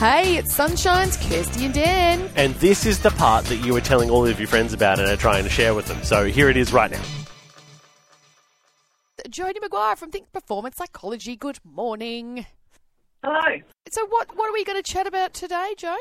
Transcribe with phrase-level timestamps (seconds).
[0.00, 2.30] Hey, it's Sunshine's Kirsty and Dan.
[2.34, 5.06] And this is the part that you were telling all of your friends about and
[5.06, 6.02] are trying to share with them.
[6.04, 7.02] So here it is right now.
[9.28, 11.36] Jodie McGuire from Think Performance Psychology.
[11.36, 12.46] Good morning.
[13.22, 13.60] Hello.
[13.90, 15.98] So, what what are we going to chat about today, Joe?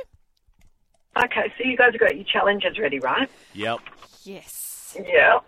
[1.22, 3.30] Okay, so you guys have got your challenges ready, right?
[3.54, 3.80] Yep.
[4.24, 4.96] Yes.
[5.06, 5.40] Yeah.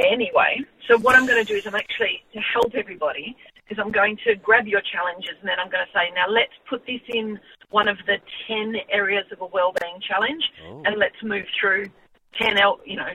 [0.00, 3.36] Anyway, so what I'm going to do is I'm actually, to help everybody,
[3.70, 6.52] is I'm going to grab your challenges and then I'm going to say, now let's
[6.68, 7.38] put this in
[7.70, 8.18] one of the
[8.48, 10.82] 10 areas of a wellbeing challenge oh.
[10.84, 11.86] and let's move through
[12.40, 13.12] 10, el- you know,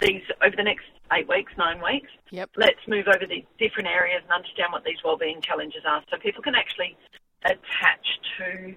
[0.00, 2.08] these over the next eight weeks, nine weeks.
[2.30, 2.50] Yep.
[2.56, 6.42] Let's move over the different areas and understand what these wellbeing challenges are so people
[6.42, 6.96] can actually
[7.44, 8.06] attach
[8.38, 8.74] to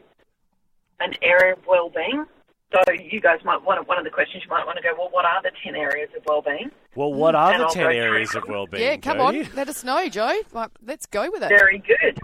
[1.00, 2.26] an area of well-being.
[2.74, 4.96] So you guys might want to, one of the questions you might want to go,
[4.98, 6.72] well, what are the 10 areas of well-being?
[6.96, 8.52] Well, what are And the I'll 10 areas of them.
[8.52, 8.84] well-being?
[8.84, 9.48] Yeah, come Jodie?
[9.50, 9.56] on.
[9.56, 10.34] Let us know, Joe.
[10.54, 11.50] Like, let's go with it.
[11.50, 12.20] Very good.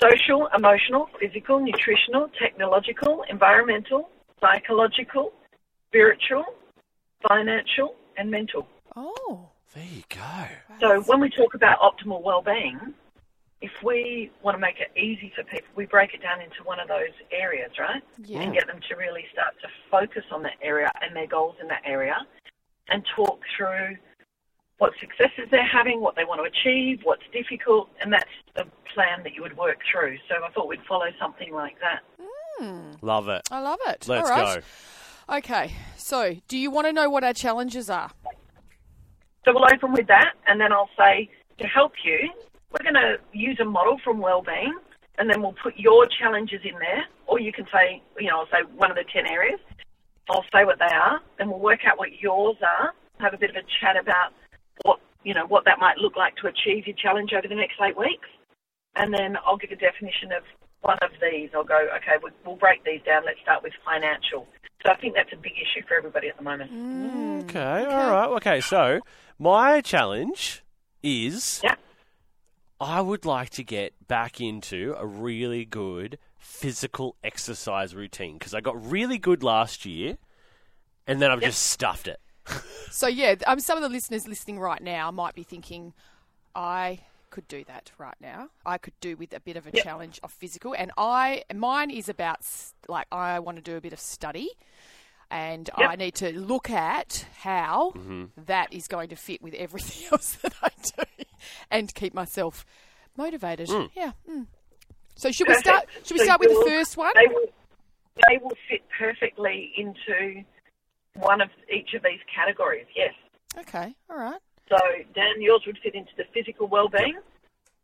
[0.00, 4.08] Social, emotional, physical, nutritional, technological, environmental,
[4.40, 5.32] psychological,
[5.88, 6.44] spiritual,
[7.28, 8.66] financial, and mental.
[8.96, 9.50] Oh.
[9.74, 10.46] There you go.
[10.80, 12.92] So when we talk about optimal well-being,
[13.60, 16.80] if we want to make it easy for people, we break it down into one
[16.80, 18.02] of those areas, right?
[18.24, 18.40] Yeah.
[18.40, 21.68] And get them to really start to focus on that area and their goals in
[21.68, 22.16] that area
[22.88, 23.96] and talk through
[24.80, 28.24] what successes they're having, what they want to achieve, what's difficult, and that's
[28.56, 28.64] the
[28.94, 30.16] plan that you would work through.
[30.26, 32.00] So I thought we'd follow something like that.
[32.58, 32.92] Hmm.
[33.02, 33.42] Love it.
[33.50, 34.08] I love it.
[34.08, 34.62] Let's All right.
[35.28, 35.36] go.
[35.36, 35.72] Okay.
[35.98, 38.10] So, do you want to know what our challenges are?
[39.44, 41.28] So we'll open with that, and then I'll say
[41.58, 42.30] to help you,
[42.72, 44.74] we're going to use a model from Wellbeing,
[45.18, 48.46] and then we'll put your challenges in there, or you can say, you know, I'll
[48.46, 49.60] say one of the ten areas.
[50.30, 52.94] I'll say what they are, then we'll work out what yours are.
[53.18, 54.32] Have a bit of a chat about
[54.84, 57.74] what you know what that might look like to achieve your challenge over the next
[57.80, 58.28] eight weeks,
[58.96, 60.42] and then I'll give a definition of
[60.82, 61.50] one of these.
[61.54, 63.24] I'll go, okay, we'll, we'll break these down.
[63.24, 64.46] Let's start with financial.
[64.82, 66.72] So I think that's a big issue for everybody at the moment.
[66.72, 68.28] Mm, okay, all right.
[68.36, 69.00] Okay, so
[69.38, 70.62] my challenge
[71.02, 71.74] is Yeah.
[72.80, 78.62] I would like to get back into a really good physical exercise routine because I
[78.62, 80.16] got really good last year
[81.06, 82.20] and then I've just stuffed it.
[82.90, 85.92] So, yeah, um, some of the listeners listening right now might be thinking,
[86.54, 87.00] I
[87.30, 88.48] could do that right now.
[88.66, 92.08] I could do with a bit of a challenge of physical, and I mine is
[92.08, 92.40] about
[92.88, 94.50] like I want to do a bit of study,
[95.30, 95.88] and Yep.
[95.90, 97.94] I need to look at how
[98.46, 101.24] that is going to fit with everything else that I do,
[101.70, 102.66] and keep myself
[103.16, 103.68] motivated.
[103.94, 104.12] Yeah.
[104.28, 104.46] mm.
[105.14, 105.84] So should we start?
[106.04, 107.12] Should we So start with the first one?
[107.14, 107.46] They will,
[108.28, 110.42] they will fit perfectly into
[111.14, 113.14] one of each of these categories, yes.
[113.58, 113.94] Okay.
[114.08, 114.40] All right.
[114.68, 114.76] So,
[115.14, 117.18] Dan, yours would fit into the physical well-being.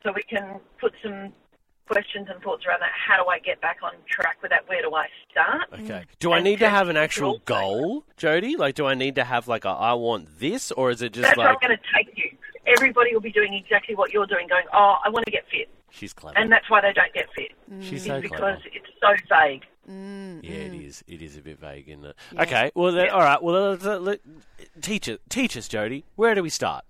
[0.02, 1.32] So we can put some
[1.88, 2.90] questions and thoughts around that.
[2.94, 4.68] How do I get back on track with that?
[4.68, 5.62] Where do I start?
[5.72, 6.04] Okay.
[6.20, 8.56] Do I And need to have an actual goal, Jodie?
[8.56, 11.22] Like, do I need to have like a I want this, or is it just
[11.22, 12.30] That's where like I'm going to take you.
[12.66, 15.68] Everybody will be doing exactly what you're doing, going, oh, I want to get fit.
[15.90, 16.36] she's clever?
[16.38, 17.52] And that's why they don't get fit.
[17.80, 18.60] she's so because clever.
[18.72, 19.64] it's so vague.
[19.88, 21.04] Yeah, it is.
[21.06, 22.16] It is a bit vague, isn't it?
[22.32, 22.42] Yeah.
[22.42, 22.72] Okay.
[22.74, 23.40] Well, then, all right.
[23.42, 24.20] Well, let's, uh, let,
[24.82, 25.20] teach it.
[25.28, 26.02] Teach us, Jodie.
[26.16, 26.84] Where do we start?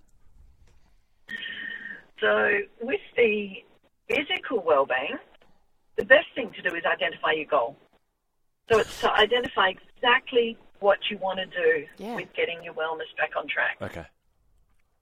[2.20, 3.62] So with the
[4.08, 5.18] physical well-being,
[5.96, 7.76] the best thing to do is identify your goal.
[8.70, 12.16] So it's to identify exactly what you want to do Yeah.
[12.16, 13.76] with getting your wellness back on track.
[13.82, 14.06] Okay.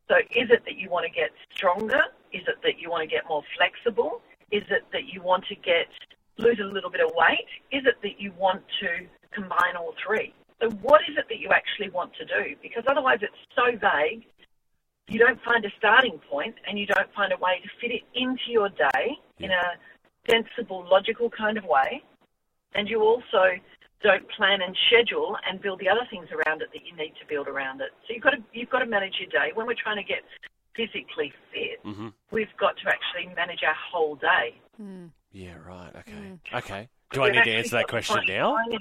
[0.08, 2.02] So is it that you want to get stronger?
[2.32, 4.20] Is it that you want to get more flexible?
[4.50, 5.86] Is it that you want to get
[6.38, 7.46] lose a little bit of weight?
[7.70, 10.34] Is it that you want to combine all three?
[10.60, 12.56] So what is it that you actually want to do?
[12.62, 14.26] Because otherwise it's so vague,
[15.08, 18.02] you don't find a starting point and you don't find a way to fit it
[18.14, 19.76] into your day in a
[20.28, 22.02] sensible, logical kind of way.
[22.74, 23.56] And you also
[24.02, 27.26] don't plan and schedule and build the other things around it that you need to
[27.28, 27.90] build around it.
[28.06, 29.52] So you've got to you've got to manage your day.
[29.54, 30.22] When we're trying to get
[30.74, 32.12] physically fit, Mhm.
[32.30, 34.54] we've got to actually manage our whole day.
[35.34, 35.54] Yeah.
[35.66, 35.90] Right.
[35.96, 36.12] Okay.
[36.12, 36.38] Mm.
[36.58, 36.88] Okay.
[37.12, 38.56] Do I need to answer that question now?
[38.56, 38.78] no,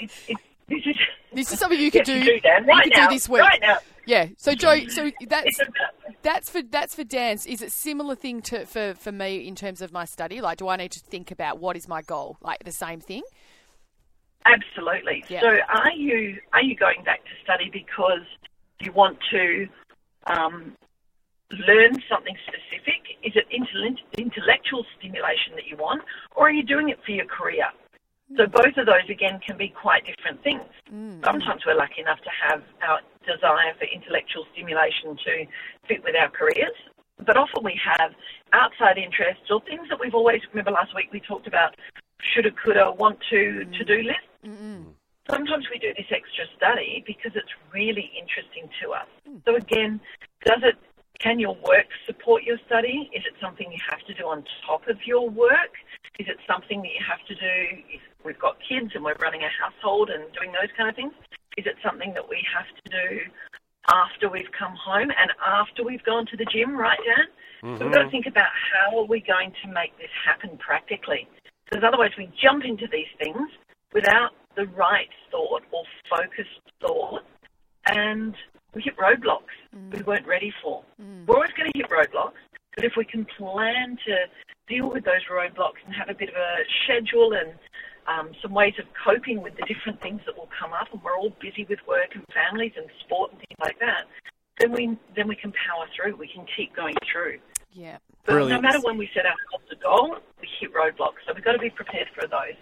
[0.00, 0.96] it's, it's, this is
[1.32, 2.18] This is something you could yes, do.
[2.18, 2.64] you do, Dan.
[2.66, 3.42] you could now, do this week.
[3.42, 3.78] Right now.
[4.06, 4.28] Yeah.
[4.38, 5.60] So Joe, so that's
[6.22, 7.44] that's for that's for dance.
[7.44, 10.40] Is it similar thing to for for me in terms of my study?
[10.40, 12.38] Like, do I need to think about what is my goal?
[12.40, 13.22] Like the same thing?
[14.46, 15.24] Absolutely.
[15.28, 15.40] Yeah.
[15.40, 18.24] So, are you are you going back to study because
[18.80, 19.68] you want to
[20.26, 20.76] um,
[21.50, 22.97] learn something specific?
[23.22, 26.02] Is it intellectual stimulation that you want,
[26.36, 27.66] or are you doing it for your career?
[28.36, 28.52] So mm.
[28.52, 30.62] both of those again can be quite different things.
[30.92, 31.24] Mm.
[31.24, 35.46] Sometimes we're lucky enough to have our desire for intellectual stimulation to
[35.86, 36.76] fit with our careers,
[37.24, 38.12] but often we have
[38.52, 41.74] outside interests or things that we've always remember last week we talked about
[42.20, 43.78] shoulda, coulda, want to mm.
[43.78, 44.28] to do list.
[45.30, 49.06] Sometimes we do this extra study because it's really interesting to us.
[49.44, 50.00] So again,
[50.44, 50.76] does it?
[51.20, 53.10] Can your work support your study?
[53.12, 55.74] Is it something you have to do on top of your work?
[56.18, 59.42] Is it something that you have to do if we've got kids and we're running
[59.42, 61.12] a household and doing those kind of things?
[61.56, 63.20] Is it something that we have to do
[63.88, 67.26] after we've come home and after we've gone to the gym, right, Dan?
[67.78, 68.10] So we've got to mm-hmm.
[68.10, 71.26] think about how are we going to make this happen practically.
[71.64, 73.50] Because otherwise we jump into these things
[73.92, 77.24] without the right thought or focused thought
[77.86, 78.36] and
[78.74, 79.54] we hit roadblocks
[79.92, 80.82] we weren't ready for.
[81.26, 82.40] We're always going to hit roadblocks,
[82.74, 84.16] but if we can plan to
[84.68, 87.52] deal with those roadblocks and have a bit of a schedule and
[88.06, 91.16] um, some ways of coping with the different things that will come up, and we're
[91.16, 94.04] all busy with work and families and sport and things like that,
[94.58, 96.16] then we then we can power through.
[96.16, 97.38] We can keep going through.
[97.72, 97.98] Yeah.
[98.24, 98.62] But Brilliant.
[98.62, 101.20] no matter when we set ourselves a goal, we hit roadblocks.
[101.26, 102.56] So we've got to be prepared for those.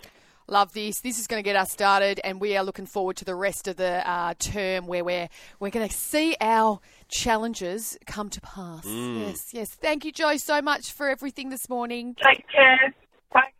[0.48, 1.00] Love this.
[1.00, 3.66] This is going to get us started, and we are looking forward to the rest
[3.66, 5.28] of the uh, term where we're
[5.58, 6.78] we're going to see our
[7.08, 8.84] challenges come to pass.
[8.86, 9.70] Yes, yes.
[9.70, 12.14] Thank you, Joe, so much for everything this morning.
[12.24, 12.94] Take care.
[13.32, 13.50] Bye.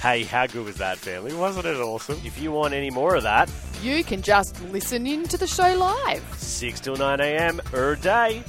[0.00, 1.34] Hey, how good was that, family?
[1.34, 2.20] Wasn't it awesome?
[2.22, 3.50] If you want any more of that,
[3.82, 6.22] You can just listen in to the show live.
[6.36, 7.60] 6 till 9 a.m.
[7.72, 8.42] er day.